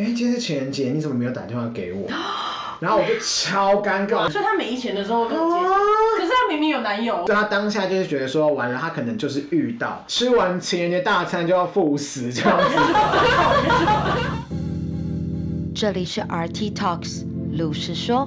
[0.00, 2.08] 哎，今天是情人节，你怎么没有打电话给我？
[2.80, 4.26] 然后我就超尴尬。
[4.30, 5.58] 所以他没钱的时候跟我接，
[6.16, 7.26] 可是他明明有男友。
[7.26, 12.78] 所以他当下就是觉得说，完了，他可能就是遇到吃完情人节大餐就要赴死这样子。
[15.76, 18.26] 这里是 RT Talks，露是说。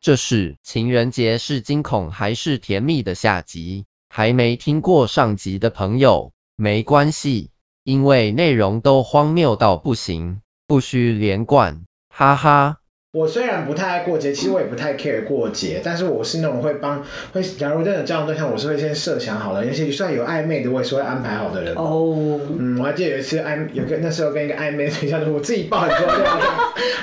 [0.00, 3.86] 这是情人节是惊恐还是甜蜜的下集？
[4.14, 7.50] 还没听过上集的朋友，没关系，
[7.82, 12.81] 因为内容都荒谬到不行，不需连贯，哈哈。
[13.14, 17.04] 我虽然不太爱过节，其实我也不太 care 过节，但是我是那种会帮
[17.34, 21.74] 会，假如真的这样对象，我是会先设想好了，而且就算有暧昧的，我也是会安排好的人。
[21.74, 22.40] 哦，oh.
[22.58, 26.08] 嗯，我还记得有一次暧有个那时候跟一个暧昧对象，就是我自己报很多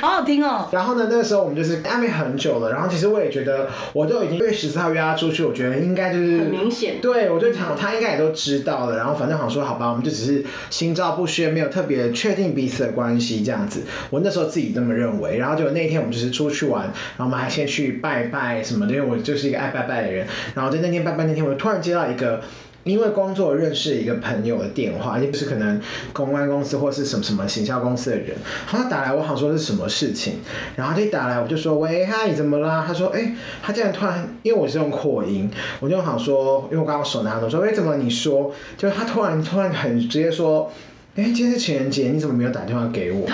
[0.02, 0.68] 好好听哦。
[0.72, 6.96] 然后呢，那个时候我们就是暧昧很久了，然后其实我也觉得，我都已经月十四号约他出去，我觉得应该就是很明显。
[7.00, 13.84] 对，我就想他应该也都知道了，然后反正好像说好吧，我们就只是心照不宣，没有特别确定彼此的关系这样子。
[14.10, 16.86] 我那时候自己这么认为，然后就那一我们就是出去玩。
[16.86, 20.26] 然后我们还先去拜拜什么的，因为我就是一个爱拜拜的人。
[20.56, 22.42] 然后在那天拜拜那天，我就突然接到一个
[22.86, 25.80] 因为工作认识一个朋友的电话，就是可能
[26.14, 28.28] 公关公司或是什么什么行销公司的人。
[28.72, 30.36] 然后他打来，我好说是什么事情。
[30.76, 32.84] 然后他一打来，我就说喂，嗨，怎么啦？
[32.88, 38.54] 他说哎，他竟然突然，因为我是用扩音，我就好说，因为我刚刚手拿着，我说哎，怎么你说？
[38.78, 40.72] 就他突然突然很直接说，
[41.16, 43.28] 哎，今天是情人节，你怎么没有打电话给我？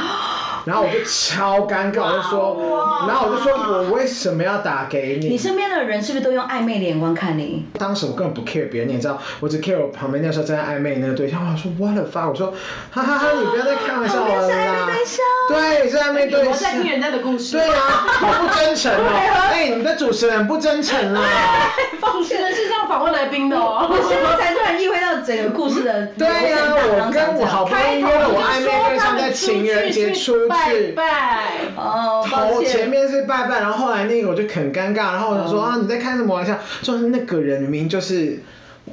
[0.65, 5.29] 然后我就超尴尬，我就说，然后我就说，我为什么要打给你？
[5.29, 7.65] 你身边的人是不是都用暧昧的眼光看你？
[7.77, 11.39] 当时我根本不 care 别人，你也知道，我只 care 我旁边那时候正在暧昧那个对象。
[11.45, 12.51] 我说 what the fuck，我说，
[12.91, 14.87] 哈哈哈，你不要再开玩笑了啦。
[15.47, 16.51] 对，是暧昧对象。
[16.51, 17.57] 我在听人家的故事。
[17.57, 19.49] 对啊，我不真诚 哦。
[19.51, 21.21] 哎，你们的主持人不真诚啦。
[21.99, 23.87] 放心的是这样访问来宾的哦。
[23.87, 26.07] 我现在才突然意会到整个故事的。
[26.17, 30.33] 对呀，我跟我好不容易约了我暧昧对象在情人节出。
[30.55, 36.57] 拜拜哦，头前面是拜拜，然后后来那个我就很尴尬，然后我就说、嗯、啊，你在开什么玩笑？
[36.81, 38.39] 就是那个人明明就是。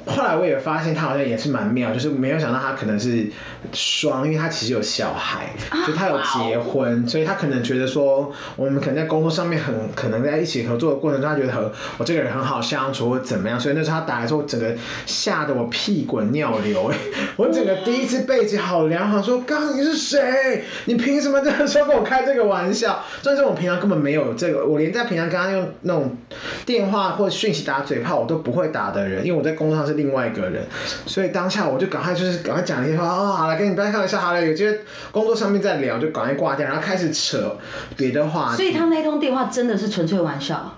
[0.07, 3.27] 后来我也发现他好像也是蛮妙，就是没有想到他可能是
[3.73, 5.53] 双，因为他其实有小孩，
[5.85, 16.91] 就他有结婚，所以他可能觉得说我们可能在工作上面很可能在一起合作的过程中，他觉得和我这个人很好相处或怎么样，所以那时候他打来之后，整个吓得我屁滚尿流，
[17.37, 20.63] 我整个第一次背脊好凉，好说刚刚你是谁？
[20.85, 23.05] 你凭什么这样说跟我开这个玩笑？
[23.23, 26.17] 但是我平常根本没有这个，我连在平常跟他用那种
[26.65, 29.82] 电话或讯息打嘴炮我都不会打的人，因为我在工作上。
[29.85, 30.65] 是另外一个人，
[31.05, 34.79] 所以当下我就赶快就是赶快讲一些话啊、哦，好了，跟你不要开玩笑，好了，有些
[35.11, 37.57] 工作上面在聊，就赶快挂掉，然后开始扯
[37.95, 38.55] 别的话。
[38.55, 40.75] 所以他那通电话真的是纯粹玩笑。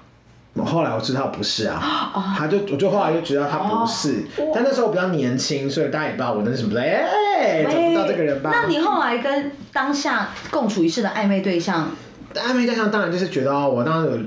[0.63, 4.23] 后来我知道不是啊，他就我就后来就知道他不是，
[4.53, 7.05] 但那时候我比较年轻，所以大家也不知道我那是什么哎，
[7.35, 8.51] 欸、找不到这个人吧？
[8.53, 11.91] 那你后来跟当下共处一室的暧昧对象？
[12.35, 14.17] 暧昧对象当然就是觉得哦，我当时有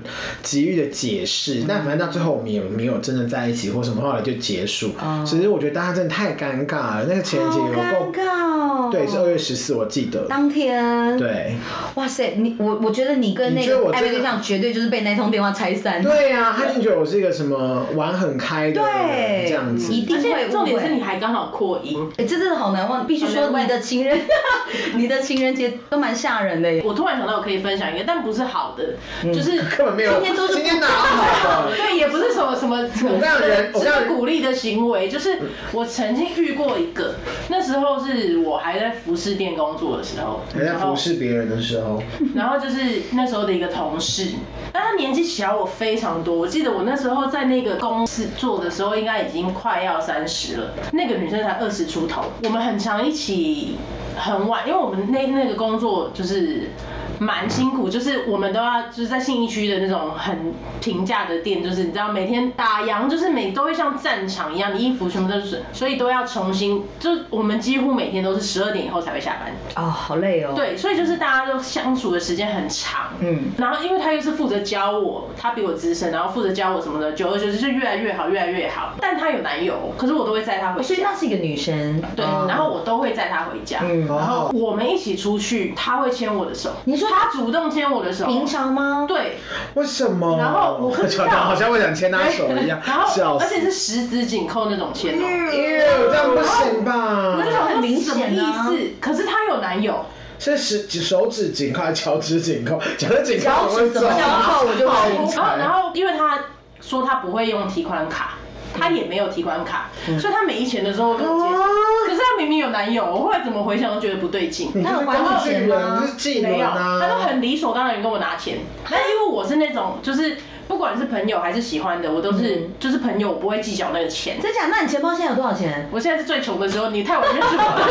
[0.43, 4.93] 急于的解释，嗯、但反正到最后我们也没有真的在一起或什么，后来就结束。
[5.03, 8.89] 嗯、其实我觉得大家真的太尴尬了，那个情人节有够尴尬哦。
[8.91, 10.27] 对，是二月十四，我记得。
[10.29, 11.17] 当天。
[11.19, 11.55] 对。
[11.95, 16.03] 哇塞，你我我觉得你跟那个暧昧对象绝对就是被那通电话拆散。
[16.03, 19.93] 对呀、啊，他一定觉得我是一个什么玩很开的对这样子。
[19.93, 20.49] 一定会。
[20.51, 23.07] 重点是你还刚好扩音，哎、欸，这真的好难忘。
[23.07, 24.19] 必须说你的情人，
[24.97, 26.83] 你的情人节都蛮吓人的耶。
[26.85, 28.95] 我突然想到我可以分享一个，但不是好的。
[29.33, 31.75] 就是 根本没有，今天都是今天哪好的？
[31.77, 35.09] 对，也不是什么什么什么样人，我这样鼓励的行为。
[35.09, 35.39] 就是
[35.73, 37.15] 我曾经遇过一个，
[37.49, 42.03] 那时候是我还在服饰店工作的时候，还在服侍别人的时候，
[42.35, 44.33] 然后就是那时候的一个同事，
[44.73, 46.37] 但他年纪小我非常多。
[46.37, 52.25] 我记得我那时候在那个公司做的时候，应该已经快要三十了，那个女生才二十出头。
[52.45, 53.77] 我们很常一起
[54.17, 56.71] 很晚，因为我们那那个工作就是。
[57.19, 69.53] 蛮辛苦，就是我们都要就是在信义区的那种很平价的店，就是你知道每天打烊，就是每都会像战场一样，你衣服全部都是，所以都要重新，就我们几乎每天都是十二点以后才会下班。
[69.75, 70.53] 哦，好累哦。
[70.55, 73.09] 对，所以就是大家都相处的时间很长。
[73.21, 73.51] 嗯。
[73.59, 78.95] 然后因为他又是负责教我，他比我资深，然后负责教我什么的，久而久之就越来越好，越来越好。
[79.01, 80.87] 但他有男友，可是我都会载他回家。
[80.87, 82.01] 所以那是一个女生。
[82.15, 83.81] 对，然后我都会载他回家。
[83.83, 84.07] 嗯。
[84.07, 86.71] 然后我们一起出去，他会牵我的手。
[86.85, 87.08] 你说。
[87.09, 89.05] 他主动牵我的手，平常吗？
[89.09, 89.39] 对，
[89.75, 90.39] 为什么？
[90.39, 97.37] 然后我觉得好像我想牵他手一样，然后而且是十指紧扣那种牵哦，哟，这样不行吧？
[97.37, 98.79] 我就想很明显的意思。
[99.01, 100.07] 可是她有男友，
[100.39, 102.79] 是十手指紧扣还是脚趾紧扣？
[102.97, 105.07] 脚趾紧扣，怎么脚扣我就好。
[105.09, 106.39] 然后然后因为他
[106.81, 108.38] 说他不会用提款卡。
[108.73, 111.59] 他也没有提款卡，所以他没钱的时候跟我借钱。
[112.07, 114.73] 可是他明明有男友，我后来怎么回想都觉得不对劲。
[114.83, 116.03] 他有还你钱吗？
[116.43, 118.59] 没有，他都很理所当然跟我拿钱。
[118.91, 120.39] 那因为我是那种就是。
[120.69, 124.39] 不管是朋友还是喜欢的，我都是就是朋友，我不会计较那个钱。
[124.39, 124.67] 真假？
[124.71, 125.89] 那你钱包现在有多少钱？
[125.91, 127.89] 我现在是最穷的时候，你太晚认识我了。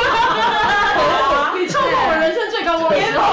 [1.58, 3.24] 你错过我人生最高光的时候。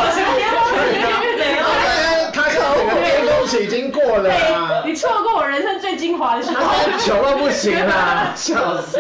[2.33, 4.83] 他现在整个巅峰期已经过了。
[4.85, 6.63] 你错过我人生最精华的时候。
[6.99, 8.99] 穷到不行啦，笑死。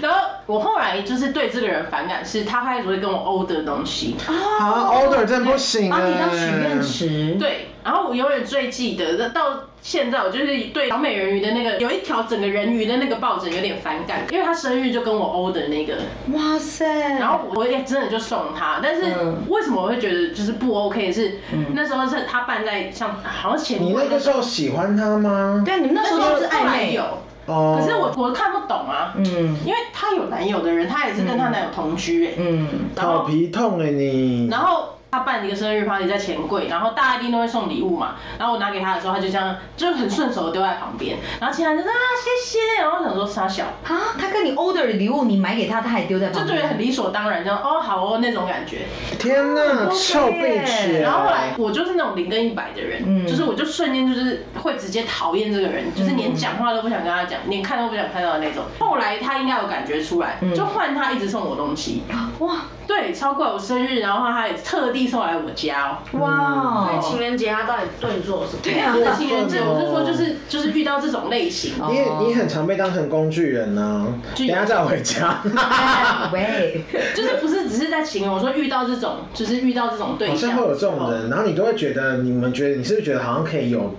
[0.00, 4.16] 然后我后来就是对这个人反感，是他开始会跟我 order 东西。
[4.26, 6.00] 啊，order 真不行啊！
[6.06, 7.36] 你当许愿池。
[7.38, 7.68] 对。
[7.86, 9.42] 然后我永远最记得，到
[9.80, 15.94] 现在我就是对小美人鱼的那个有一条整个人鱼的那个抱枕有点反感，因为她生日就跟我 order 那个，
[16.36, 16.84] 哇塞！
[17.16, 19.02] 然后我也真的就送她，但是
[19.46, 21.12] 为什么我会觉得就是不 OK？
[21.12, 21.38] 是
[21.74, 25.62] 那时候是她办在像好像前你那个时候喜欢她吗？
[25.64, 27.04] 对，你们那时候是暧昧有
[27.46, 29.24] 哦，可是我我看不懂啊，嗯，
[29.64, 32.66] 因为她有男友的人，她也是跟她男友同居哎，嗯，
[32.96, 34.88] 好皮痛哎你，然后。
[35.16, 38.16] 他办一个生日 party 在钱柜，然后大家一定都会送礼物嘛。
[38.38, 41.16] 然后我拿给他的时候，他就这样就很顺手的丢在旁边。
[41.40, 48.86] 然后其他人就说啊谢谢，然后想说傻小啊，他跟你 order 的礼物你买给他，他还丢在旁边，就觉得很理所当然，这样哦好哦那种感觉。
[49.18, 50.98] 天哪，臭屁气！
[50.98, 58.64] 然后后来我就是那种零跟一百的人，嗯、就是我就瞬间就是会直接讨厌这个人，就是连讲话都不想跟他讲，连看都不想看到的那种。
[58.78, 62.02] 后来他应该有感觉出来，就换他一直送我东西。
[62.40, 65.05] 哇，对，超过我生日，然后他也特地。
[65.06, 66.86] 送来我家哦，哇！
[66.86, 68.60] 所以情人节他到底对你做了什么？
[68.62, 74.06] 对啊，情人节我是说就是就是遇到这种类型，你你很常被当成工具人呢。
[74.36, 75.42] 等下再回家。
[76.32, 76.82] 喂，
[77.14, 83.94] 就是不是只是在情人，我说遇到这种，就是遇到这种对象，好像会有这种人，然后你都会觉得，你们觉得你是不是觉得好像可以有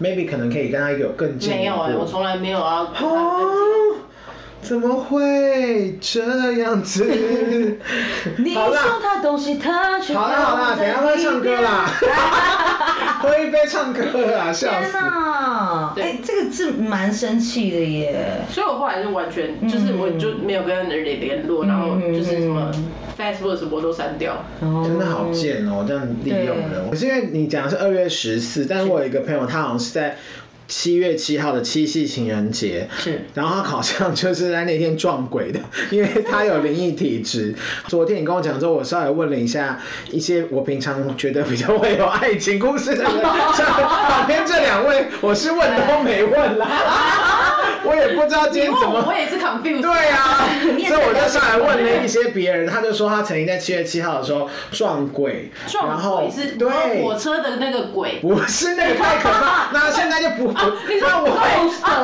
[0.00, 1.54] ，maybe 可能可以跟他有更近？
[1.54, 2.88] 没有哎，我从来没有啊。
[4.62, 7.04] 怎么会这样子？
[8.54, 8.78] 好了，
[10.12, 11.86] 好了好了，等下会唱歌啦，
[13.22, 14.02] 喝一杯唱歌
[14.36, 14.90] 啦，笑死！
[14.90, 18.40] 天哪，哎，这个是蛮生气的耶。
[18.50, 22.72] 所以我后来就完全就是我就没有跟人联联络，然后就是什么
[23.16, 24.44] Facebook 什么都删掉。
[24.60, 26.90] 真的好贱哦，这样利用人。
[26.90, 30.16] 可是因为你讲的是二月十四，但是我有一个朋友，他好像是在。
[30.68, 35.60] 七月七号的七夕情人节，是，然后他好像就是在那天撞鬼的，
[35.90, 37.54] 因为他有灵异体质。
[37.86, 39.80] 昨天你跟我讲之后，我稍微问了一下
[40.10, 43.12] 一些我平常觉得比较会有爱情故事的人，
[43.56, 43.66] 像
[44.08, 46.66] 旁边这两位，我是问都没问啦。
[47.86, 49.80] 我也不知道今天怎么，我也是 confused。
[49.82, 50.44] 对啊，
[50.88, 59.68] 所以我就上来问了一些别人，他就说他曾经在七月七号的时候撞鬼，撞鬼是对火车的那个鬼，不是那个太可怕。
[59.72, 61.28] 那现在就不，你说我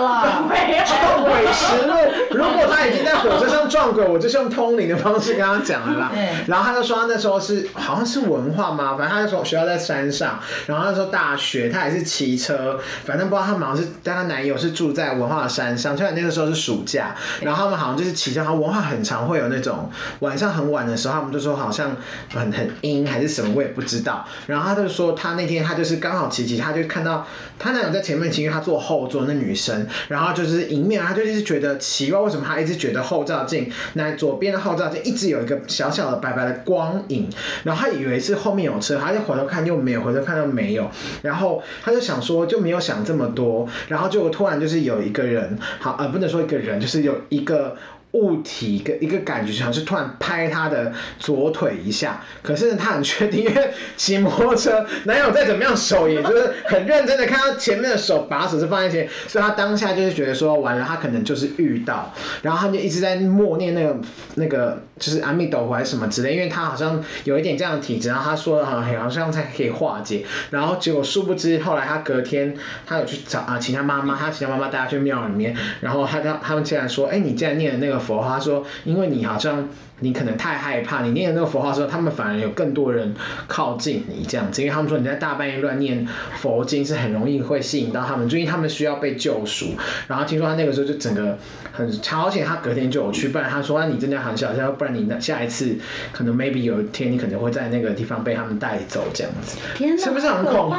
[0.02, 1.94] 了， 没有撞鬼实录。
[2.30, 6.12] 如果他已经在火车上撞鬼，我就是用通灵的方式跟他讲了啦。
[6.46, 15.92] 然后他就说他那时候是好像是文化嘛，反正他那时候学校在山上，然后那时候大学他也是骑车，反正不知道他好像是但他男友是住在文化的山。
[15.92, 19.90] 想出来那个时候是暑假，然后他们好像就是骑车，他文化很常会有那种
[20.20, 21.94] 晚上很晚的时候，他们就说好像
[22.30, 24.24] 很很阴还是什么，我也不知道。
[24.46, 27.26] 然后他就说他那天他就是刚好骑骑，他就看到
[27.58, 37.28] 他男友在前面骑，因为他坐后座那女生，然后就是迎面，他就一直觉得奇怪，为什么他一直觉得后照镜那左边的后照镜一直有一个小小的白白的光影，
[37.64, 40.88] 然后他以为是后面有车，他就回头看又没有，回头看又没有，
[41.22, 45.58] 然后他就想说就没有想这么多，然后就突然就是有一个人。
[45.78, 47.76] 好，呃，不能说一个人，就是有一个。
[48.12, 63.96] 物体跟一个感觉，就像是突然拍他的左腿一下，可是他很确定，因为骑摩托车，男友再怎么样手也就是很认真的看到前面的手把手是放在前，所以他当下就是觉得说完了，他可能就是遇到，然后他就一直在默念那个
[64.34, 72.54] 那个就是阿弥陀佛还是什么之类，因为他好像有一点这样的体质，然后他说好像好像才可以化解，然后结果殊不知后来他隔天
[72.86, 78.01] 他有去找啊，请他妈妈，他请他妈妈带他去庙里面，然后他他他们竟然说，哎，你竟然念的那个。
[78.02, 79.68] 佛他说，因为你好像。
[80.02, 83.14] 你可能太害怕，你念的那个佛号的时候，他们反而有更多人
[83.46, 86.06] 靠近你这样子，因为他们说你在大半夜乱念
[86.36, 89.74] 佛经是很容易会吸引到他们，就因为他们需要被救赎。
[90.08, 91.38] 然后听说他那个时候就整个
[91.72, 95.76] 很超前，他隔天就有去，不然他说啊，你真的很小心，不然你那下一次
[96.12, 100.76] 可能 maybe 有一天你可能会在那个地方被他们带走这样子，天，是不是很恐怖？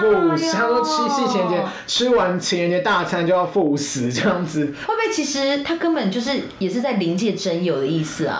[0.54, 8.40] 他说七夕情人节吃完情人节大餐就要赴死这样子，会不会其实他根本就是也是在临界真有的意思啊？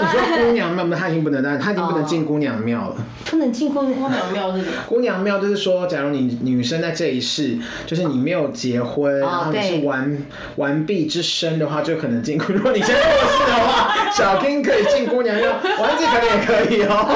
[0.00, 2.96] 你说姑娘庙，他已经不能，但他已经不能进姑娘庙了。
[3.26, 4.72] 不能进姑姑娘庙是什么？
[4.88, 10.26] 姑娘庙就是说，假如你女生在这一世，就是你没有结婚，然后你是完
[10.56, 12.38] 完璧之身的话，就可能进。
[12.48, 17.06] 如果你先过世的话，小丁可以进姑娘庙，丸子可能也可以哦。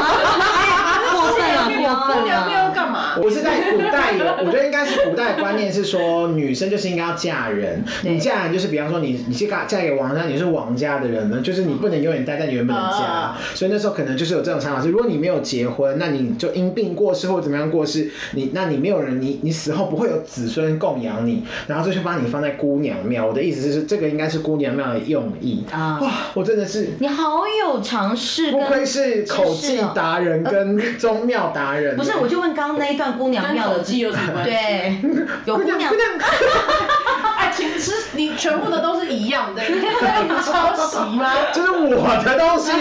[1.10, 2.53] 姑娘庙要干嘛？
[3.22, 7.82] 我是在古代有，我觉得应该是古代的观念是说，女生就是应该要嫁人。
[8.02, 13.34] 你嫁人就是，比方说你你去嫁嫁给王家，你是王家的人呢，就是你不能永远待在你原本的家。
[13.54, 23.26] 所以那时候可能就是有这种想法，是如果你没有结婚，那你就因病过世或怎么样过世，你那你没有人，你你死后不会有子孙供养你，然后就去把你放在姑娘庙。
[23.26, 25.98] 我的意思是，这个应该是姑娘庙的用意啊。
[26.00, 31.96] 哇，我真的是你好有尝试，不愧是口技达人跟宗庙达人。
[31.96, 34.50] 不是，我就问刚刚那一段姑娘庙的记有什么关系？
[34.50, 34.98] 对，
[35.44, 35.90] 有姑娘。
[35.90, 35.96] 哎，
[37.56, 41.30] 其实你全部的都是一样的，你可以不要抄袭吗？
[41.52, 42.72] 这是我的东西。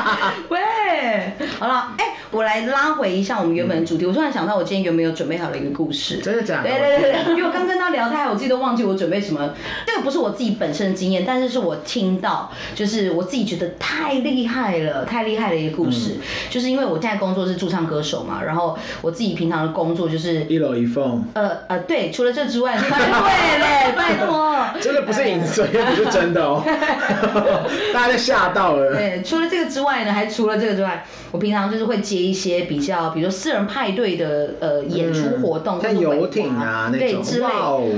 [0.48, 4.04] 喂，好了，哎、欸，我来拉回一下我们原本的主题。
[4.04, 6.18] 嗯、我突然想到，我今天原本有准备好了一个故事。
[6.18, 6.68] 真的假的？
[6.68, 9.54] 对对对对，因为我刚跟他聊太，我自己都忘记我准备什么。
[9.86, 16.16] 这个不是我自己本身的经验，但是是我听到，就是我自己觉得太厉害了，太厉害的一个故事。
[16.16, 16.20] 嗯、
[16.50, 21.24] 就是因为我现在工作是驻唱歌手嘛，然后我自己平常的工作就是一楼一凤。
[21.34, 24.58] 呃呃，对，除了这之外，对嘞，拜托。
[24.80, 26.62] 这个不是影视，也不是真的哦。
[27.92, 28.94] 大家都吓到了。
[28.94, 37.46] 对，除了这个之外呢，还除了这个之外，我平常就是会接一些比较，比如说私人派对的呃演出活动，像游艇啊那种，对之类。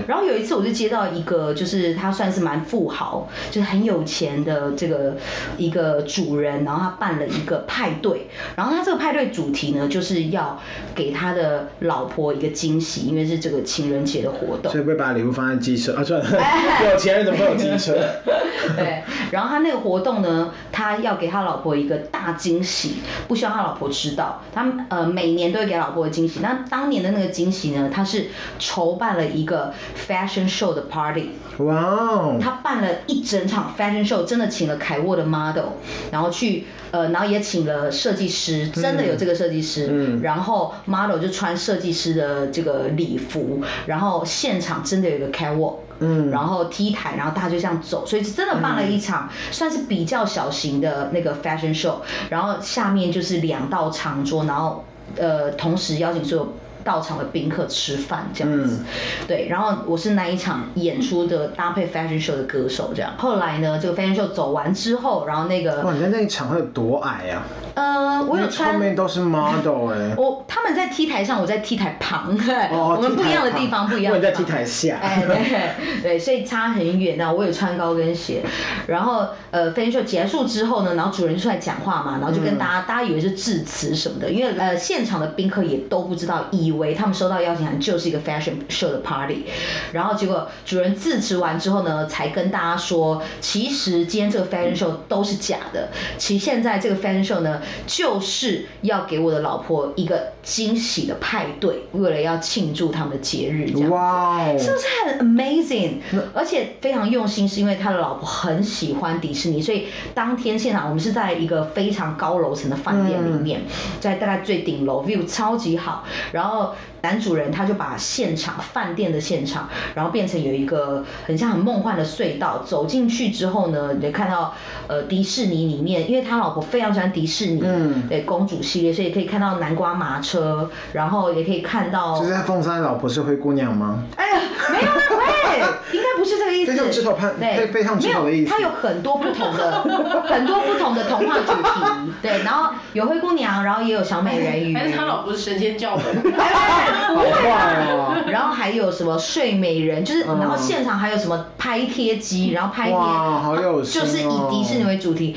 [0.07, 5.17] 然后有一次我就接到一个，就是他算是蛮富豪，就是很有钱的这个
[5.57, 10.61] 一个主人，然后他办了一个派对，然后他这个派对主题呢，就是要
[10.95, 16.03] 给他的老婆一个惊喜，因为是这个情人节的活动，所以会把礼物放在机车啊，
[16.91, 17.95] 有钱人怎么会有机车？
[18.77, 22.97] 对，然后他那个活动呢，他要给他老婆一个大惊喜。
[23.27, 26.41] 不希望他老婆知道，他呃每年都会给老婆的惊喜。
[26.41, 28.27] 那当年的那个惊喜呢，他是
[28.59, 29.73] 筹办了一个
[30.09, 31.31] fashion show 的 party。
[31.59, 32.39] 哇哦！
[32.41, 35.73] 他办了一整场 fashion show，真的请了凯沃的 model，
[36.11, 39.89] 然后去呃，然后也请了设计师，真的有这个设计师。
[39.91, 40.21] 嗯。
[40.23, 45.83] 然后 model 就穿设计师的这个礼服，然后现场真的有一个凯沃。
[46.01, 51.97] 嗯，然后 T 台，然后大家就这样走，所以真的办了一场算是比较小型的那个 fashion show，
[52.29, 54.85] 然后下面就是两道长桌，然后
[55.17, 56.53] 呃同时邀请所有
[56.85, 58.85] 到场的宾客吃饭这样子，
[59.27, 67.43] 对，然后我是那一场演出的搭配 fashion show 的歌手这样，后来呢这个 fashion show 走完之后，然后那个哇，你在那一场会有多矮啊？
[67.75, 70.15] 呃，我有穿，后面都是 model 哎。
[70.19, 72.37] 我他们在 T 台上，我在 T 台旁，
[72.73, 74.13] 我们不一样的地方，不一样。
[74.13, 74.99] 我在 T 台下。
[75.01, 77.17] 哎，对对，所以差很远。
[77.17, 78.43] 那我有穿高跟鞋，
[78.87, 89.45] 然后呃，fashion show 结束之后呢，然后主人出来讲话嘛，然后就跟大家，大家以为是致辞什么的，因为呃，现场的宾客也都不知道，以为他们收到邀请函就是一个 fashion show 的 party，
[89.93, 97.61] 然后结果主人自持完之后呢，才跟大家说，其实今天这个 fashion show 都是假的，其实现在这个 fashion show 呢。
[97.87, 104.59] 就是要给我的老婆一个惊喜的派对，为了要庆祝他们的节日，这样哇，wow.
[104.59, 105.95] 是不是很 amazing？
[106.33, 113.63] 而且非常用心，是因为他的老婆很喜欢迪士尼，所以当天现场我们是在一个非常高楼层的饭店里面，
[114.01, 116.60] 在大概最顶楼，view 超级好，然后。
[116.61, 116.75] 어?
[117.03, 122.63] 男主人他就把现场饭店的现场，然后变成有一个很像很梦幻的隧道。
[122.67, 124.55] 走进去之后呢，你就看到
[124.87, 132.19] 呃迪士尼里面，因为他老婆非常喜欢迪士尼，嗯，对公主系列，所以可以看到南瓜马车，然后也可以看到。
[132.21, 134.03] 就是他凤山老婆是灰姑娘吗？
[134.17, 134.41] 哎呀，
[134.71, 136.73] 没有啦，喂，应该不是这个意思。
[136.73, 138.51] 飞上枝头盼，对，飞上枝头的意思。
[138.51, 139.83] 它有很多不同的
[140.27, 144.75] 很多不同的童话主题，对，然后有灰姑娘，然后也有小美人鱼。
[144.77, 146.03] 还是他老婆是神仙教母？
[146.93, 148.25] 好坏哦！
[148.29, 155.37] 然后还有什么睡美人，就是然后现场还有什么拍贴机，然后拍贴，哇，好有心哦，就是以迪士尼为主题，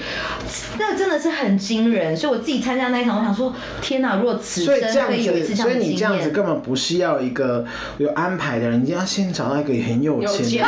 [0.77, 2.15] 那真的是很惊人。
[2.15, 4.15] 所以我自己参加那一场，我想说，天哪！
[4.17, 7.65] 如果此生可以有一次这样的经验，所以你这样子根本不是要一个
[7.98, 10.67] 有安排的人，你要先找到一个很有钱的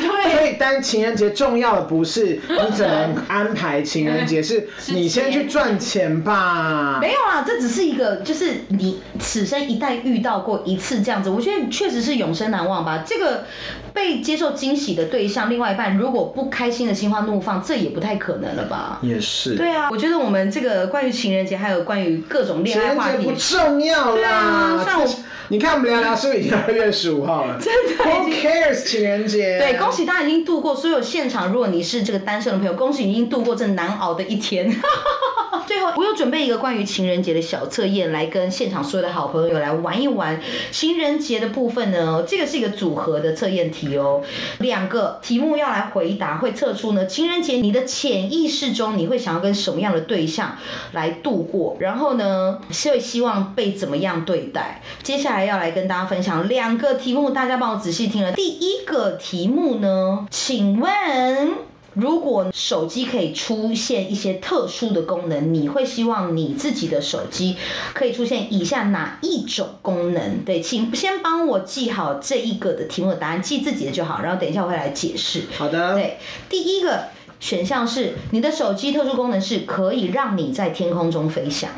[0.00, 0.32] 对。
[0.32, 2.94] 所以，当情人节重要的不是你怎么
[3.28, 6.98] 安排情人节， 是你先去赚钱吧。
[7.00, 13.04] 没有啊，这只是一个，就是你此生一旦遇到过一次这样子，我觉得确实是永生难忘吧。
[13.06, 13.44] 这个
[13.92, 18.98] 被接受惊喜的对象，另外一半如果不开心的心花怒放，这也不太可能了吧？
[19.02, 19.54] 也是。
[19.56, 24.14] 对啊，我觉得我们这个关于情人节，还有关于各种恋爱话题，情人节不重要啦。
[24.14, 25.08] 对啊，像我
[25.48, 27.58] 你看我们聊聊是不是已经二月十五号了？
[27.60, 28.84] 真的，Who cares？
[28.84, 29.58] 情人节。
[29.58, 31.52] 对，恭喜大家已经度过所有现场。
[31.52, 34.74] 如果你是这个单身的朋友，恭喜你已经度过这难熬的一天。
[35.66, 40.40] 最后，我有准备一个关于情人节的小测验，来跟现场所有的好朋友来玩一玩
[40.70, 42.24] 情人节的部分呢。
[42.26, 44.22] 这个是一个组合的测验题哦，
[44.58, 50.56] 两个题目要来回答，会测出呢情人节你的潜意识中你会想要跟什么样的对象
[50.92, 54.82] 来度过，然后呢是会希望被怎么样对待。
[55.02, 58.32] 接下来要来跟大家分享两个题目，大家帮我仔细听了。
[58.32, 61.71] 第一个题目呢，请问。
[61.94, 67.56] 如果手机可以出现一些特殊的功能，你会希望你自己的手机
[67.94, 70.44] 可以出现以下哪一种功能？
[70.44, 75.42] 对，请先帮我记好这一个的题目的答案，记自己的就好，然后等一下我会来解释。
[75.56, 75.94] 好的。
[75.94, 76.18] 对，
[76.48, 77.08] 第一个。
[77.42, 81.68] 选项是你的手机特殊功能是可以让你在天空中飞翔，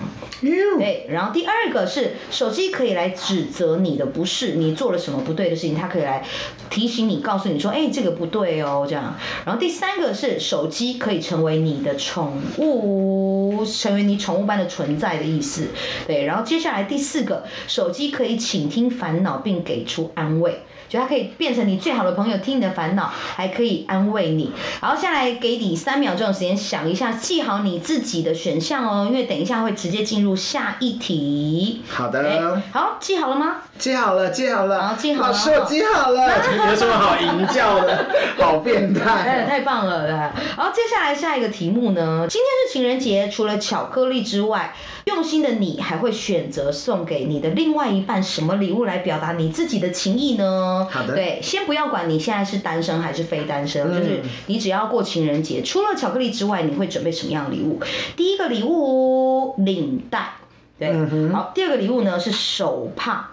[0.78, 1.06] 对。
[1.09, 6.23] 然后第二个是手机可以来指责你的不是，你做了什么不对的事情，它可以来
[6.68, 9.16] 提醒你，告诉你说，哎，这个不对哦，这样。
[9.47, 15.68] 然后第三个是手机可以成为你的宠物，成为你宠物般的存在的意思，
[16.06, 16.26] 对。
[16.26, 20.61] 然后接下来第四个，手机可以倾听烦恼并给出安慰。
[20.95, 24.53] 就它可以变成你最好的朋友，听你的烦恼，还可以安慰你。
[24.81, 31.83] 然后，下来给你三秒钟的时间想一下，记好你自己的选项哦，因为等一下会直接进入下一题。
[31.89, 32.63] 好的。
[32.71, 33.57] 好，记好了吗？
[33.77, 34.91] 记好了，记好了。
[34.91, 35.33] 好，记好了。
[35.33, 36.29] 老师，我记好了。
[36.71, 38.07] 有什么好淫叫的？
[38.39, 39.11] 好变态。
[39.11, 40.33] 哎，太棒了。
[40.55, 42.29] 好，接下来下一个题目呢？
[42.31, 44.73] 今天是情人节，除了巧克力之外，
[45.07, 50.84] 用心的你还会选择送给你的另外一半什么礼物来表达你自己的情意呢？
[50.91, 51.14] 好的。
[51.14, 57.81] 对，先不要管你现在是单身还是非单身，嗯、就是你只要过情人节，除了巧克力之外，你会准备什么样的礼物？
[58.17, 60.35] 第一个礼物领带，
[60.79, 61.53] 对，嗯、好。
[61.55, 63.31] 第二个礼物呢是手帕，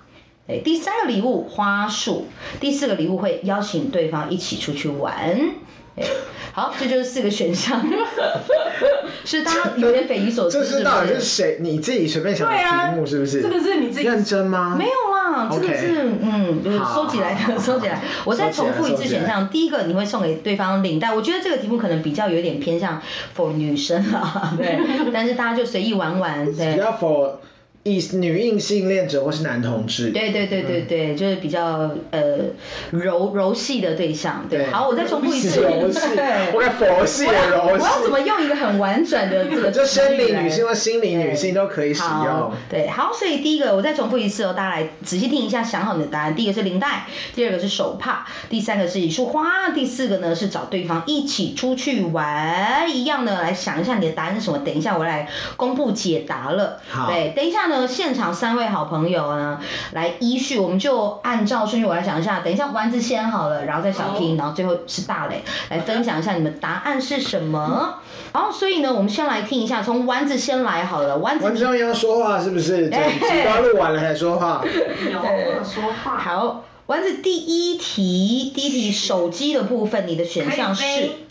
[0.48, 0.62] 对。
[0.64, 2.28] 第三个礼物花束，
[2.60, 5.40] 第四个礼物会邀请对方一起出去玩。
[6.54, 7.82] 好，这就是四个选项，
[9.24, 11.58] 是大家有点匪夷所思，这是到底是谁？
[11.62, 13.40] 你自己随便想的题目是不是？
[13.40, 14.76] 啊、这个是你自己认真吗？
[14.78, 18.02] 没有啦，这个是.嗯，就是收起来的， 收起来。
[18.26, 23.02] 我再重复一次选项，第一个你会送给对方领带，我觉得这个题目可能比较有点偏向
[23.36, 24.78] for 女生啊，对，
[25.14, 26.74] 但是大家就随意玩玩，对。
[26.74, 27.36] 比较 for
[27.84, 32.38] 以女性性恋者或是男同志，对对对对对，嗯、就是比较呃
[32.92, 34.68] 柔柔细的对象，对。
[34.68, 36.00] 好，我再重复一次，柔细，
[36.54, 37.84] 我看佛系的柔细。
[37.84, 39.72] 我要怎么用一个很婉转的这个？
[39.72, 42.52] 就生理女性或心理女性都可以使用。
[42.70, 46.36] 对，好，所以第一个我再重复一次哦，大家来仔细听一下，想好你的答案。
[46.36, 52.88] 第一个是领带，第二个是手帕，第三个是一束花，第四个呢是找对方一起出去玩。
[52.88, 54.60] 一样的，来想一下你的答案是什么？
[54.60, 56.80] 等一下我来公布解答了。
[56.88, 57.71] 好，对，等一下。
[57.88, 59.60] 现场三位好朋友呢，
[59.92, 62.40] 来依序，我们就按照顺序我来讲一下。
[62.40, 68.00] 等一下丸子先好了，然后再小 P，然后最后是大磊来分享一下你们答案是什么。
[68.34, 71.18] 然后所以呢，我们先来听一下，从丸子先来好了。
[71.18, 72.90] 丸子，丸子要说话是不是？
[72.90, 74.64] 整集都录完了才说话。
[75.12, 76.18] 有说话。
[76.18, 80.84] 好，丸子第一题，第一题手机的部分，你的选项是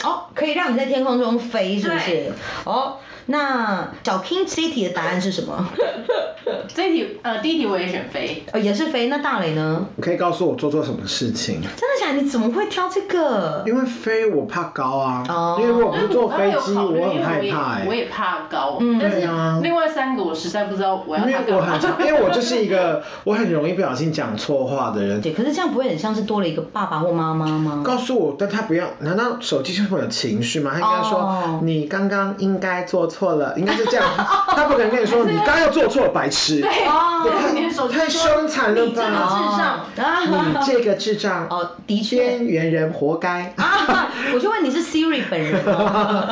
[0.05, 2.33] 哦，可以让你在天空中飞，是不是？
[2.65, 2.97] 哦。
[3.27, 5.65] 那小 King 这一题的答案是什么？
[6.75, 9.07] 这一题呃，第一题我也选飞，呃，也是飞。
[9.07, 9.87] 那大雷呢？
[9.95, 11.61] 你可以告诉我做错什么事情？
[11.63, 12.21] 真的假的？
[12.21, 13.63] 你怎么会挑这个？
[13.67, 15.25] 因为飞我怕高啊。
[15.29, 15.59] 哦。
[15.61, 17.85] 因为如果不是坐飞机， 我很害怕哎。
[17.87, 18.79] 我也怕高。
[18.81, 18.99] 嗯。
[18.99, 19.61] 对啊。
[19.63, 21.29] 另外三个我实在不知道我要。
[21.29, 25.21] 因为我很， 因为我就是一个我很容易不小心讲错话的人。
[25.21, 27.83] 对，可是这样不会很像是多了一个爸爸或妈妈吗？
[27.85, 28.89] 告诉我，但他不要。
[29.01, 30.73] 难道手机就会有情绪吗？
[30.75, 33.31] 他应该说你刚刚应该做错。
[33.31, 34.05] 了，应该是这样。
[34.17, 36.61] 他不可能跟你说你刚刚又做错了，白痴。
[36.61, 39.87] 对，太凶残了吧？
[39.97, 41.47] 你这个智障。
[41.51, 42.17] 哦，的确。
[42.17, 43.55] 边缘人活该。
[44.35, 46.29] 我就问你是 Siri 本人吗？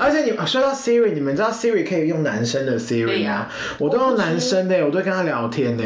[0.00, 3.48] 而且你说到 Siri，你们知道 Siri 可以用男生的 Siri 啊？
[3.78, 5.84] 我都用男生的，我都跟他聊天呢。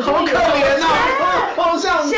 [0.00, 0.88] 好可怜啊！
[1.56, 2.14] 好想哭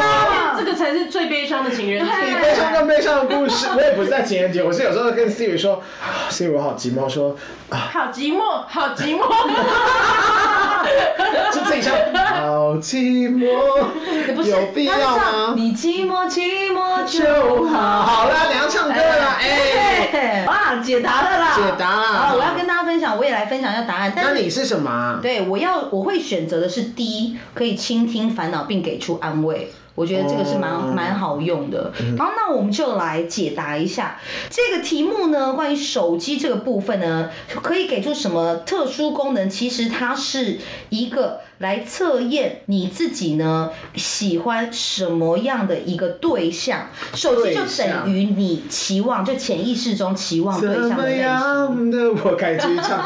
[0.00, 0.47] 啊！
[0.58, 2.10] 这个才是最悲伤的情人节。
[2.12, 3.68] 比悲伤更悲伤的故事。
[3.76, 5.82] 我也不是在情人节，我是有时候跟 Siri 说。
[6.30, 7.34] Siri 我好寂寞，说
[7.70, 9.22] 啊，好寂寞，好寂寞，
[11.52, 11.94] 就自己唱，
[12.42, 13.46] 好寂寞，
[14.44, 15.54] 有必要吗？
[15.56, 18.02] 你寂寞寂寞就好。
[18.02, 22.06] 好啦，你要唱歌啦，哎，哇，解答了啦，解答了。
[22.06, 24.12] 好，我要跟大家分享，我也来分享一下答案。
[24.14, 25.18] 那你是什么？
[25.22, 29.72] 对，我要我会选择的是 D，可以倾听烦恼并给出安慰。
[29.98, 31.92] 我觉得这个是蛮蛮好用的。
[32.16, 35.54] 好，那我们就来解答一下这个题目呢。
[35.54, 37.30] 关于手机这个部分呢，
[37.62, 39.50] 可以给出什么特殊功能？
[39.50, 40.58] 其实它是
[40.90, 51.90] 一个来测验你自己呢喜欢什么样的一个对象，手机就等于你期望，就潜意识中期望对象的类型。
[51.90, 51.98] 的？
[52.24, 53.02] 我该去唱，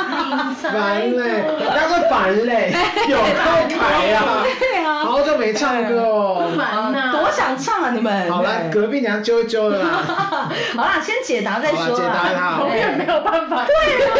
[0.54, 2.72] 烦嘞，那个烦嘞，
[3.08, 4.22] 有够台呀！
[4.58, 8.30] 对啊，好久没唱歌哦，烦呐，多想唱啊你们。
[8.30, 10.04] 好了，隔壁娘揪一揪的啦。
[10.76, 11.96] 好啦，先解答再说。
[11.96, 13.66] 解答他，我也没有办法。
[13.66, 13.74] 对，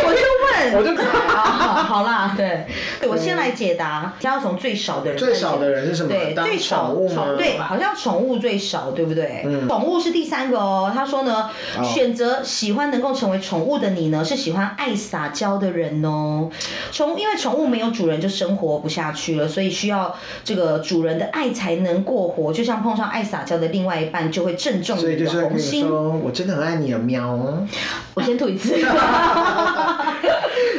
[0.04, 2.66] 我就问， 我就 好，好啦，对，
[3.08, 5.18] 我先来解答，要从最少的人。
[5.18, 6.08] 最少的人是什么？
[6.08, 9.42] 对，最少宠物对，好像宠物最少，对不对？
[9.44, 9.68] 嗯。
[9.68, 10.90] 宠物是第三个哦。
[10.94, 11.50] 他说呢，
[11.82, 16.48] 选择喜欢能够成为宠物的你呢，是喜欢爱撒娇的人哦。
[16.90, 22.52] 宠物因为宠物没有主人就生活不下去了，所以需要这个主人的爱才能过活。
[22.52, 25.86] 就像碰上爱撒娇的另外一半，就会正中你的红心。
[25.86, 27.66] 说我真的很爱你啊，喵！
[28.14, 28.74] 我先吐一次。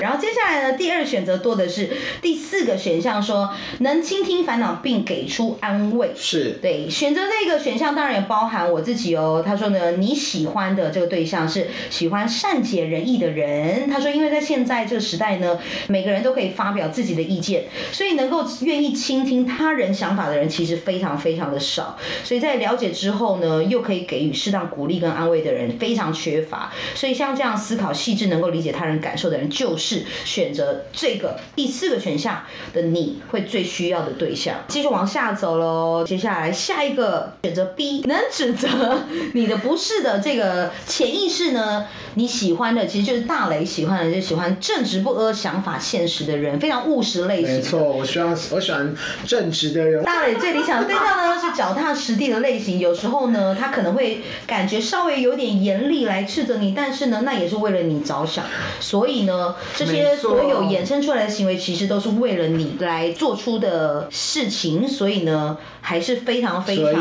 [0.01, 1.89] 然后接下来呢，第二选择多的是
[2.21, 6.11] 第四个选项，说能倾听烦恼并给出安慰。
[6.13, 9.41] 是对，选择这个选项当然也包含我自己哦。
[9.45, 13.89] 他说呢，你喜欢的这个对象是喜欢善解人意的人。
[13.89, 15.57] 他说，因为在现在这个时代呢，
[15.87, 21.97] 每个人都可以发表自己的意见，所以能够愿意倾听他人想法的人其实非常非常的少。
[22.23, 26.71] 所以在了解之后呢，又可以给予适当鼓励跟安慰的人非常缺乏。
[26.95, 34.55] 所以像这样思考细致、能够理解他人感受的人，就是选择这个第四个选项的你会最需要的对象。
[34.67, 41.85] 继续往下走喽，接下来下一个选择 B，能指责你的不是的这个潜意识呢？
[42.15, 47.55] 你喜欢的其实就是大雷喜欢的，就喜欢正直不阿、想法现实的人，非常务实类型。
[47.55, 48.93] 没错，我希望我喜欢
[49.25, 50.03] 正直的人。
[50.03, 58.45] 大雷最理想的对象呢是脚踏实地的类型，有时候呢他可能会感觉稍微有点严厉来斥责你，但是呢那也是为了你着想，
[58.79, 66.93] 所以呢这些所有衍生出来的行为其实都是为了你来做出的事情，所以呢还是非常非常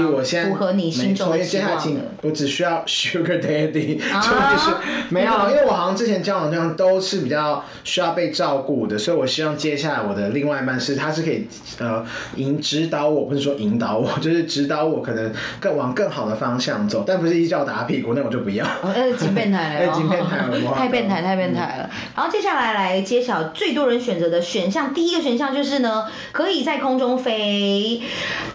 [0.47, 2.01] 符合你心中的期望的。
[2.23, 4.73] 我只需要 Sugar Daddy，就是。
[5.09, 11.47] 没有，因为我好像之前交往对象都是比较需要被照顾的，所以我希望接下来我的另外一半是他是可以
[11.79, 12.05] 呃
[12.37, 18.64] 引指导我，不是说引导我，就是指导我可能更往更好的方向走，但不是一脚打屁股，那我就不要。
[18.83, 21.88] 呃、哦，挺变态了， 挺变态了，太变态，太变态了。
[22.14, 28.02] 然后接下来来揭晓最多人选择的选项，第一个选项就是呢，可以在空中飞。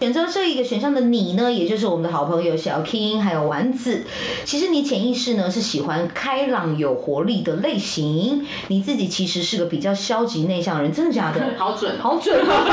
[0.00, 4.04] 选择这一个选项的你呢，也就是我们的好朋友小 King 还有丸子，
[4.44, 6.38] 其实你潜意识呢是喜欢开。
[6.38, 11.40] 开朗有活力的类型，你自己其实是个比较消极内向的人，真的假的？
[11.58, 12.64] 好准， 好准，好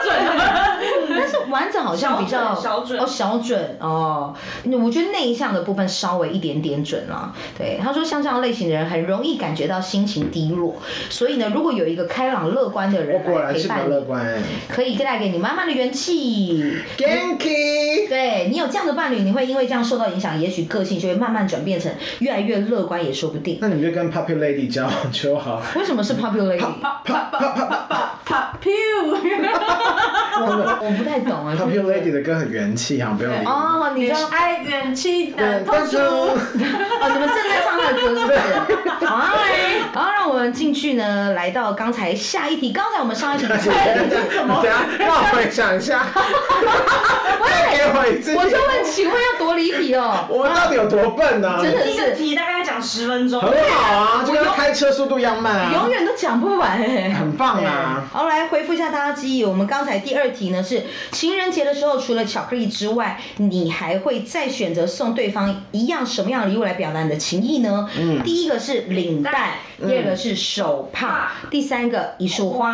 [0.00, 0.16] 准。
[1.16, 4.34] 但是丸子好像比较小准哦，小准哦。
[4.64, 7.34] 我觉得内向的部分稍微一点点准了。
[7.56, 10.76] 对，他说像这样类型的人很容易感觉到心情低落，
[11.08, 13.86] 所以呢，如果有一个开朗乐观的人来陪伴，
[14.68, 16.76] 可以带给你满满的元气。
[16.96, 23.58] 对，你有这样的伴侣，你会因为这样受到影响，也许个性就会慢慢转变成越来越乐观也说不定。
[23.60, 25.62] 那你就跟 Popular Lady 交往就好。
[25.74, 26.60] 为什么是 Popular Lady？
[26.60, 28.56] 啪啪啪啪啪啪 Pop
[30.38, 30.42] 我
[30.82, 31.54] 我不太懂啊。
[31.58, 33.44] Popular Lady 的歌很元气哈，不用理。
[33.46, 35.98] 哦，你说爱元气的放手。
[36.34, 36.38] 哦，
[37.12, 37.28] 你们
[38.14, 39.06] 正在唱他的是不是？
[39.06, 42.72] 哎，好，让我们进去呢，来到刚才下一题。
[42.72, 44.60] 刚才我们上一题是什么？
[44.62, 46.06] 等下让我回想一下。
[47.40, 50.26] 喂，我就问，请问要多离题哦？
[50.28, 51.58] 我们到底有多笨呢？
[51.62, 51.90] 真的是。
[51.90, 53.40] 一题大概要讲十分钟。
[53.40, 55.70] 很好啊，就跟开车速度一样慢啊。
[55.72, 57.10] 永远都讲不完哎。
[57.10, 58.04] 很棒啊。
[58.12, 59.44] 好，来回复一下大家记忆。
[59.44, 67.88] 我们刚才第二题呢是情人节的时候，除了巧克力之外，你还会再选择送对方一样什么样的礼物来表达你的情意呢？
[67.98, 68.22] 嗯。
[68.22, 72.72] 第一个是领带，第二个是手帕，第三个一束花，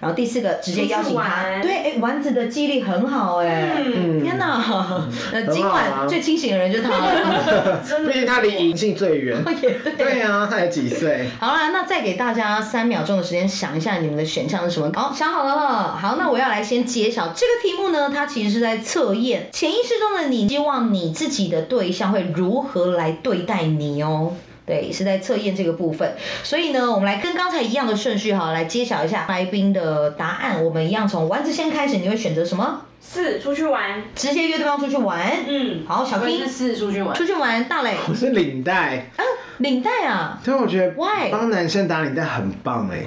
[0.00, 1.60] 然后第四个直接邀请他。
[1.62, 3.76] 对，哎，丸子的记忆力很好哎。
[3.84, 4.22] 嗯。
[4.22, 4.62] 天哪，
[5.32, 7.82] 那，今晚最清醒的人就是他了。
[8.06, 9.42] 毕竟他离银杏最远。
[9.96, 11.28] 对啊，他才几岁。
[11.38, 14.90] 好啦，那再给大家三秒钟的时间想一下你们的选项是什么？
[14.94, 15.96] 好，想好了。
[15.96, 24.35] 好，那我要来先揭晓这个题目呢，它其实是在测验潜意识中的你，希望你自己的对象会如何来对待你哦。
[24.66, 26.14] 对，是在测验这个部分。
[26.42, 30.64] 所以呢，我们来跟刚才一样的顺序哈，来揭晓一下来宾的答案。
[30.64, 32.82] 我们一样从丸子先开始，你会选择什么？
[33.00, 35.30] 四，出去玩，直接约对方出去玩。
[35.46, 37.64] 嗯，好，小兵是四，出去玩，出去玩。
[37.68, 39.06] 大磊，我是领带。
[39.16, 39.22] 啊，
[39.58, 40.38] 领带啊？
[40.44, 40.94] 对，我觉得
[41.30, 42.98] 帮男生打领带很棒哎。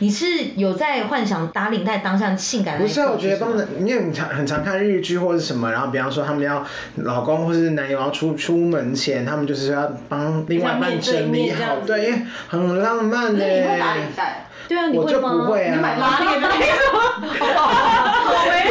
[0.00, 2.84] 你是有在幻想打领带当下性感的？
[2.84, 6.64] 不是啊，我觉得帮男，因为很常很常看日剧或者什么，然后比方说他们要
[6.96, 13.44] 老公或是男友要出出门前，他们就是要帮另外一半整理好，对，很浪漫的。
[13.44, 14.47] 你会打领带？
[14.68, 15.04] 对啊，你会吗？
[15.04, 15.74] 我就不会啊。
[15.74, 16.48] 你买拉链的。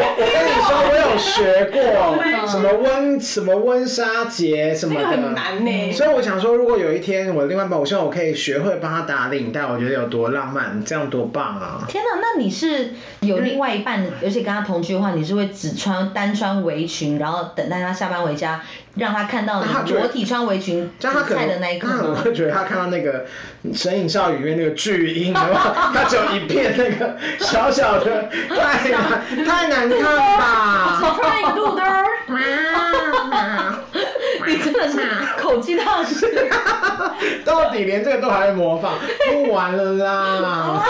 [0.10, 5.91] 我跟你说，我有学过什么温什么温莎节什么的，那个很难呢。
[5.91, 11.83] 所以我想说，如果有一天我另外一半，我希望我可以学会帮他打领带，我觉得有多浪漫，这样多棒啊！
[11.88, 18.62] 天哪，那你是有另外一半，而且跟他同居的话，你是会只穿单穿围裙，然后等待他下班回家，
[18.97, 22.05] 让他看到你裸体穿围裙煮菜的那一刻吗？
[22.10, 23.25] 我会觉得他看到那个
[23.77, 30.01] 《神隐少女》里面那个巨婴， 他只有一片那个小小的，太难太难看
[30.39, 30.99] 吧？
[31.01, 31.81] 少穿一个肚兜
[34.77, 36.49] 真的是口技大师，
[37.43, 38.91] 到底连这个都还会模仿，
[39.31, 40.83] 不玩了啦！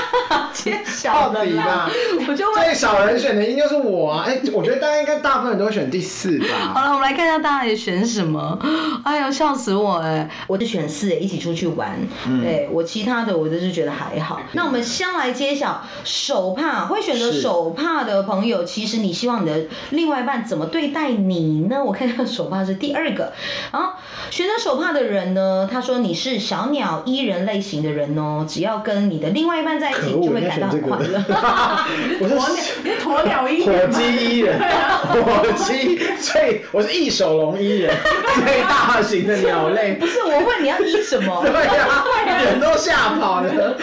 [0.52, 1.90] 揭晓的啦！
[2.28, 4.26] 我就最少人选的应该是我啊！
[4.28, 6.74] 哎、欸，我觉得大家应该大部分人都会选第四吧。
[6.74, 8.60] 好了，我们来看一下大家也选什么。
[9.06, 10.30] 哎呦，笑死我哎！
[10.48, 11.98] 我就选四，一起出去玩。
[12.28, 14.42] 嗯、对我其他的我就是觉得还好。
[14.52, 21.82] 那我们先来揭晓手帕，会选择手帕的朋友，其实你希望你的另外一半怎么对待你呢？
[21.84, 23.32] 我看看手帕是第二个。
[23.78, 24.00] 好，
[24.32, 31.24] 选择手帕的人呢，他说你是小鸟依人类型的人哦，只要跟你的另外一半在一起，就会感到很快乐。
[32.20, 34.60] 我 是鸵鸟依人，火鸡依人，
[35.14, 37.96] 火鸡，所以我是翼手龙依人，
[38.34, 39.94] 最大型的鸟类。
[39.94, 41.44] 不是，我问你要依什么？
[41.46, 42.04] 对呀、啊，
[42.44, 43.78] 人都吓跑了。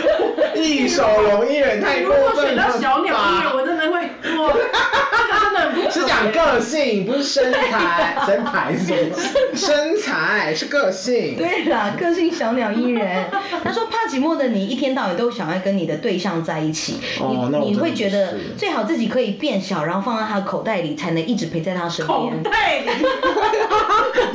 [0.56, 2.30] 翼手龙依人太过分了。
[2.30, 5.90] 如果选到小鸟依人，我真的会，我这个真的很不。
[5.90, 9.16] 是讲个性，不是身材， 身材是什么？
[9.54, 13.26] 身材是个性，对啦，个性小鸟依人。
[13.62, 22.18] 他说怕寂寞的你，一天到晚都想要跟你的对象在一起，哦、你你会觉得最好自己可以变小，然后放在他的口袋里，才能一直陪在他身边。
[22.18, 22.90] 口袋里？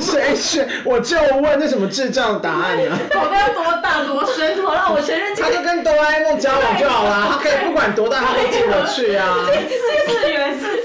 [0.00, 0.66] 谁是？
[0.84, 2.98] 我就问，那什么智障答案呢、啊？
[3.12, 4.64] 口袋要多大多深？
[4.64, 5.34] 好了，我承认。
[5.36, 9.46] 他就跟哆啦 A 梦交往就好了，他可以不管多大，他都进得去啊。
[9.80, 10.79] 四次元，四次元，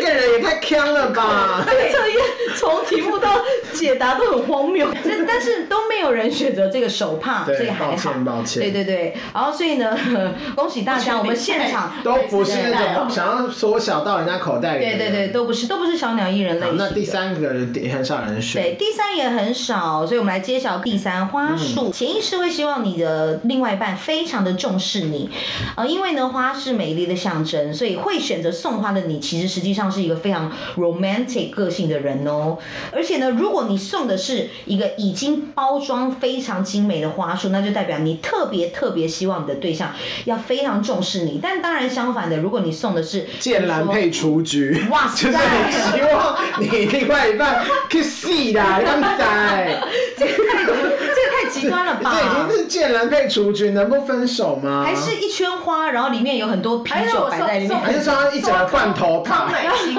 [0.00, 1.62] 这个人也太坑了吧！
[1.66, 2.16] 这个测验
[2.56, 3.36] 从题目到
[3.74, 7.90] 解答都很荒谬， 但但是都没有人选择这个手帕，所以还好。
[7.90, 8.62] 抱歉，抱歉。
[8.62, 9.96] 对对对，然后所以呢，
[10.56, 14.84] 恭喜大家，我们现场都不是那种想要缩小到人家口袋里。
[14.84, 16.76] 对对对，都不是，都不是小鸟依人类型。
[16.78, 18.62] 那第三个人也很少人选。
[18.62, 21.90] 对，第三也很少，所以我们来揭晓第三花束。
[21.90, 25.28] 潜意识会希望你的另外一半非常的重视你，
[25.76, 32.58] 呃，因为呢，花是美丽的象征，所以会选择送花的你，其实实际上是一个非常 romantic 个性的人哦。
[32.92, 39.92] 而且呢，如果你送的是一个已经包装非常精美的花束，那就代表你特别特别希望你的对象
[40.24, 41.40] 要非常重视你。
[41.42, 49.80] 但当然相反的，如果你送的是剑兰配雏菊，哇塞，就是很希望你另外一半去死啦，刚才
[50.16, 50.86] 这个太这个
[51.32, 52.12] 太极端了吧？
[52.14, 54.82] 这已经是贱人配雏菊，能不分手吗？
[54.84, 59.46] 还是一圈花，然后里面有很多啤酒摆在里面，还是说一整个罐头 塔？
[59.46, 59.94] 康乃馨，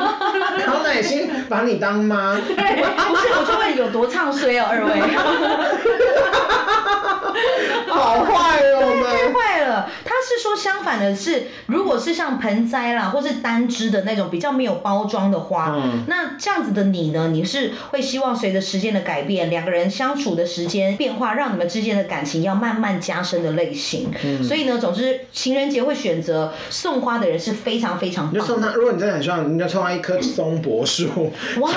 [0.66, 2.36] 康乃馨把你当妈？
[2.42, 5.02] 不是，我就问有多唱衰哦，二位。
[8.00, 9.90] 好坏哦，太坏了。
[10.06, 24.12] 他是说相反的是，如果是像盆栽啦，或是单支的那种比较没有包装的花，嗯，那这样子的你呢，你是会希望随着时间的改变，两个人相处的时间变化，让你们之间的感情要慢慢加深的类型。
[24.24, 28.34] 嗯，所以呢，总之情人节会选择送花的人是非常非常棒。
[28.34, 31.72] 你就送他，如果你真的很希望，你就送他一棵松柏树，哇，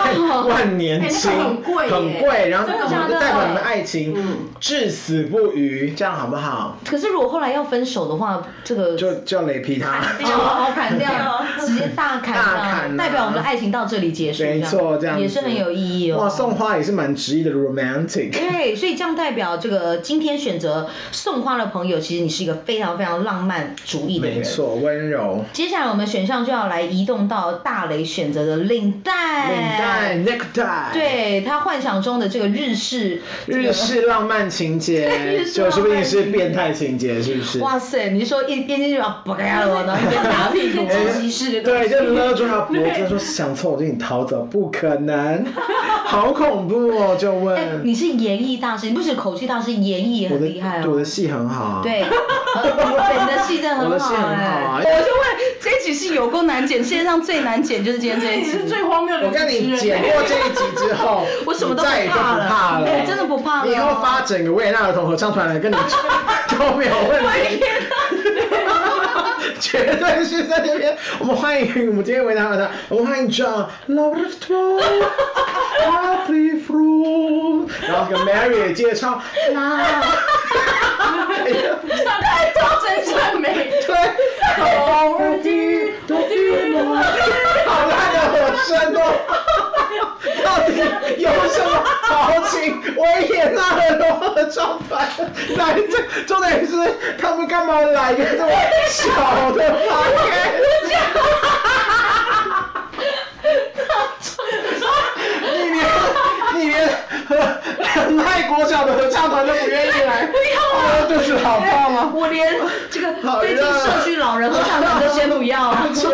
[0.46, 2.74] 万年青，欸、很贵，很贵，然后就
[3.18, 4.16] 代表你们的爱情
[4.61, 6.76] 至死不渝，这样好不好？
[6.84, 11.08] 可是如果后来要分手的话，这个就就要雷劈他，好，砍掉，
[11.58, 16.18] 直接大砍，大砍，代表我们的爱情到这里结束，没错，这样也是很有意义哦。
[16.18, 18.30] 哇，送花也是蛮直意的 romantic。
[18.32, 25.42] 对，所以这样代表这个今天选择送花的朋友，其实你是一个非常非常浪漫主义的人，没错，温柔。
[25.54, 37.59] 接下来我们选项就要来移动到大雷选择的领带，领带 necktie，对他幻想中的这个日式日式浪漫情节， 就是不定是变态情节，是不是？
[37.61, 45.44] 哇塞，你说一边就要不开了， 然后一边拿屁股，歧视的，对，就勒住他脖子说想从我这里逃走，不可能，
[46.04, 47.16] 好恐怖哦！
[47.18, 50.88] 就问，你是演绎大师，你不是口气大师，演绎也很厉害哦。
[50.90, 51.80] 我的戏很好啊。
[51.83, 53.87] 对，你的戏真的很好。
[53.87, 54.80] 我的戏很好啊。
[54.80, 55.24] 我就问，
[55.61, 59.26] 这一集是有够难剪，世界上最难剪就是今天这一集，是最荒谬的。
[59.26, 63.66] 我跟你剪过这一集之后， 我什么都不怕了，真的不怕了。
[63.66, 65.76] 你以后发整个维也纳儿童合唱团来跟你
[66.59, 67.64] 都没有问题。
[69.61, 70.97] 绝对是在这边。
[71.18, 74.16] 我们欢迎我们今天维也纳儿童，我们欢迎 John Love
[75.81, 79.23] Happy Fruit，然后跟 Mary 接唱。
[82.05, 83.88] 唱太多真善美，对，
[87.66, 88.99] 好烂的和声哦，
[90.44, 90.70] 到底
[91.18, 91.68] 有什么
[92.03, 92.12] 好
[92.49, 92.53] 请
[92.97, 93.59] 维也纳
[94.44, 95.09] 的融合唱团
[95.57, 95.74] 来？
[95.90, 96.72] 这重点是
[97.20, 98.50] 他们干嘛来一个这么
[98.88, 100.04] 小的发
[105.52, 105.80] 你连
[106.54, 106.88] 你连
[107.26, 107.35] 和
[107.78, 111.07] 两泰国小的合唱团都不愿意来，不要啊！
[111.09, 112.11] 肚子好痛啊！
[112.12, 112.54] 我连
[112.90, 115.87] 这个最近社区老人合唱团都先不要啊！
[115.88, 116.07] 而且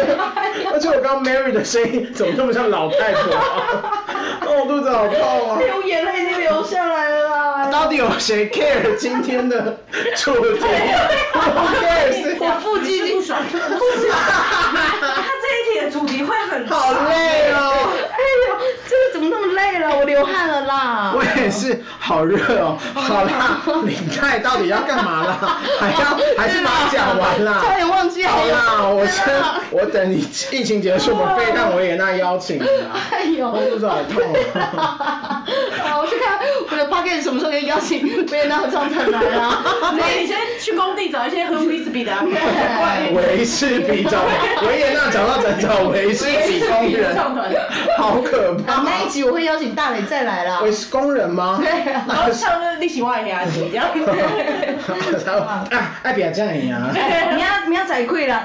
[0.73, 3.43] 而且我刚 Mary 的声音怎么那么像老太婆啊？
[4.47, 5.59] 哦，肚子好痛啊！
[5.61, 7.30] 流眼泪已经流下来了啦！
[7.71, 9.79] 到底有谁 care 今天的
[10.17, 10.65] 主题？
[11.35, 11.39] 我
[11.81, 13.47] care 我腹肌已经爽了。
[15.01, 17.80] 他这一题的主题会很好累哦！
[19.73, 19.97] 累了？
[19.97, 21.13] 我流汗了啦！
[21.15, 22.79] 我也是，好热哦！
[22.95, 25.59] 好啦， 领带到底要干嘛啦？
[25.79, 27.61] 还要还是把它讲完啦？
[27.63, 28.25] 差点忘记。
[28.25, 29.25] 好啦，我先
[29.71, 32.97] 我等你疫情结束，我们飞到维也纳邀请你啦。
[33.11, 34.23] 哎呦，我肚子好痛
[35.85, 36.39] 好，我去看
[36.71, 39.63] 我的 Pocket 什么时候可以邀请维也纳合唱团来啦？
[40.19, 42.13] 你先去工地找一些喝威士忌的。
[43.15, 44.19] 维士比找
[44.67, 47.17] 维也纳找到整找维士比工人，
[47.99, 48.83] 好可怕。
[48.83, 50.59] 那一集我会邀请大磊再来啦。
[50.63, 51.59] 我是工人吗？
[51.63, 51.93] 对。
[52.09, 53.89] 然后唱那个利息外压这样。
[55.47, 55.67] 啊，
[56.03, 56.91] 爱表这样呀。
[57.35, 58.43] 你要你要宰亏了。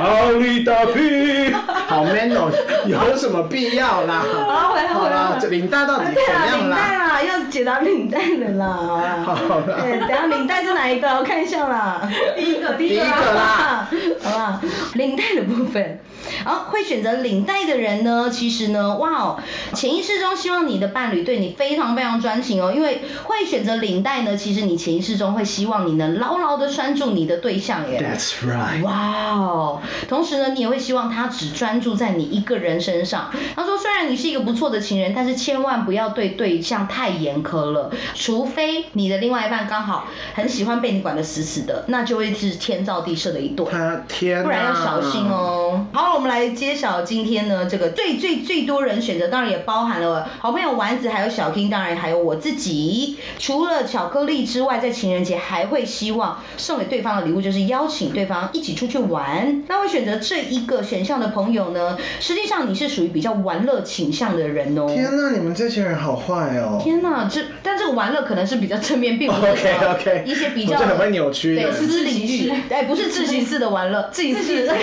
[0.00, 1.54] 奥利大屁，
[1.86, 2.50] 好 man 哦，
[2.86, 4.24] 有什么必要啦？
[4.48, 5.38] 好，回来回来。
[5.40, 6.76] 这领带到底怎样啦？
[6.76, 9.24] 领带啦，要解答领带的啦，好啦。
[9.24, 9.78] 好啦。
[9.82, 11.08] 对，等下领带是哪一个？
[11.16, 12.02] 我看一下啦。
[12.36, 13.88] 第一个，第一个啦。
[14.22, 14.60] 好吧，
[14.94, 16.00] 领带的部分。
[16.44, 19.40] 好，会选择领带的人呢，其实呢，哇哦，
[19.74, 28.00] 潜意识中希望你的伴侣对你非常非常专情哦，因为会选择领带呢，其实你潜意识中会希望你能牢牢的拴住你的对象耶。
[28.00, 28.82] That's right。
[28.82, 33.30] 哇哦，同时呢，你也会希望他只专注在你一个人身上。
[33.56, 43.66] 他说，虽然你是一个不错的情人，但是千万不要对对象太严苛了，除非你的另外一半刚好很喜欢被你管得死死的，那就会是天造地设的一对。
[44.08, 45.86] 天，不然要小心哦。
[45.92, 53.16] 好，我们来揭晓今天呢，这个最最最多人选择，当然也包含了好朋友丸子，还有小 King，当然还有我自己。
[53.38, 59.62] 除了巧克力之外，在情人节还会希望送给对方的礼物就是邀请对方一起出去玩。
[59.68, 64.88] 那会选择这一个选项的朋友呢，实际上你是属于比较玩乐倾向的人哦。
[64.88, 66.80] 天哪，你们这些人好坏哦。
[66.82, 71.62] 天哪，这但这个玩乐可能是比较正面，并不是 OK OK 一些比较很会扭曲的。
[71.62, 74.68] 对，私领域，哎，不是自习室的玩乐，自习室。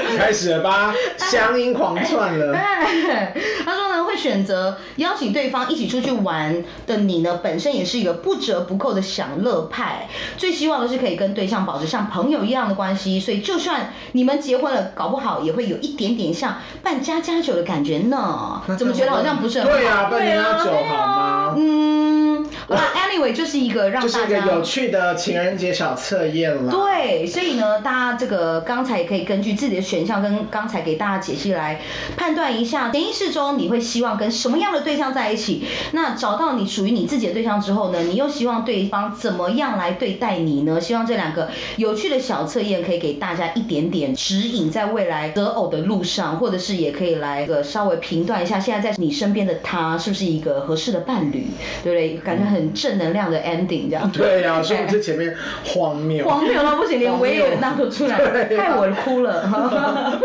[0.16, 2.54] 开始了吧，乡音狂窜了。
[3.64, 18.60] 他说呢，会选择邀请对方一起出去玩的你呢，本身也是一个不折不扣的享乐派，最希望的是可以跟对象保持像朋友一样的关系，所以就算你们结婚了，搞不好也会有一点点像办家家酒的感觉呢。
[18.78, 19.76] 怎么觉得好像不是很好？
[19.76, 21.54] 对、啊，办家家酒好吗？
[21.56, 22.31] 嗯，
[22.68, 26.70] 那 anyway 就是一个让大家就是一个有趣的情人节小测验了。
[26.70, 31.80] 对，所以呢，大家这个刚才也可以根据自己的选项跟刚才给大家解析来
[32.16, 35.64] 判断一下，潜意识中你会希望跟什么样的对象在一起？
[35.92, 40.80] 那找到你属于你自己的对象之后呢，你又希望对方怎么样来对待你呢？
[40.80, 51.46] 希望这两个有趣的小测验可以给大家一点点指引，在未来择偶的路上，或者是也可以来个稍微评断一下，现在在你身边的他是不是一个合适的伴侣，
[51.82, 52.16] 对不对？
[52.22, 54.10] 感觉很正能量的 ending 这样。
[54.12, 55.34] 对呀、啊，是不是前面
[55.64, 56.28] 荒谬？
[56.28, 59.48] 荒谬到不行，连维也纳都出来了，害我哭了。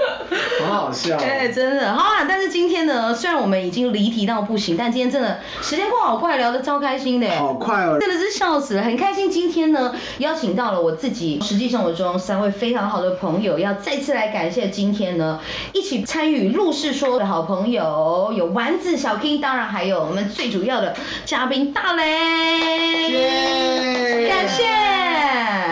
[0.60, 2.26] 好好笑，哎，真的好啊！
[2.28, 9.30] 但是今天呢，虽然我们已经离题到不行，但今天真的时间过好快，聊得超开心的，好快哦，真的是笑死了，很开心。
[9.30, 15.40] 今天呢，邀请到了我自己实际生活中三位非常好的朋友，要再次来感谢今天呢
[15.74, 21.94] 一起参与露是说的好朋友，有丸子、小 King，当然还有我们最主要的嘉宾大
[23.10, 24.63] 磊，感谢，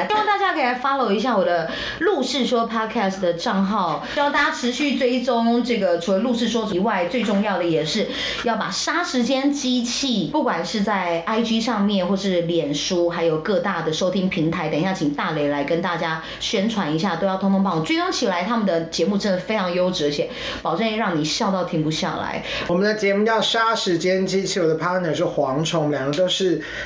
[0.08, 6.00] 希望大家可以来 follow 一下我的陆是说 Podcast 的账号，希望大家持续追踪这个。
[6.00, 8.08] 除了陆是说以外，最重要的也是
[8.44, 18.44] 要把杀时间机器，不管是在 IG 上面，或是脸书，还有各大的收听平台，等一下请大雷来跟大家宣传一下，都要通通帮我追踪起来。
[18.44, 20.30] 他们的节目真的非常优质，而且
[20.62, 22.44] 保证让你笑到停不下来。
[22.68, 26.35] 我们的节目叫杀时间机器，我的 partner 是蝗虫，两个都是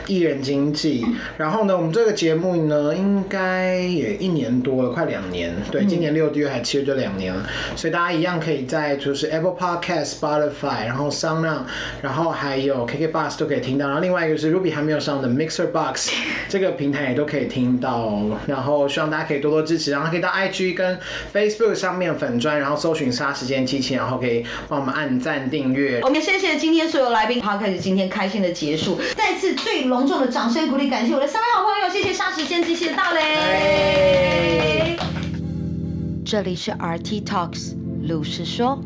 [0.07, 1.05] 艺人经济。
[1.37, 5.55] 然后呢，我们这个节目呢，应该也一年多了，快两年。
[5.71, 7.47] 对，今年六月还七月就两年了。
[7.75, 11.59] 所以大家一样可以在就是 Apple Podcast、Spotify，然后 SoundOn，
[12.01, 13.87] 然后还有 KKBox 都可以听到。
[13.87, 16.11] 然后另外一个是 Ruby 还没有上的 Mixer Box
[16.49, 18.21] 这个平台也都可以听到。
[18.47, 20.99] 然后希望大家可以多多支持，然后可以到 IG 跟
[21.33, 25.99] Facebook 上面粉砖，然后搜寻杀时间机器，然后可以帮我们按赞订阅。
[26.03, 28.99] 我们谢谢今天所有来宾，好，开始今天开心的结束。
[29.15, 34.97] 再次最隆重的掌声鼓励，感谢我的三位好朋友，谢谢沙石间机谢谢大雷。
[36.25, 37.75] 这里是 RT Talks，
[38.07, 38.77] 鲁是说。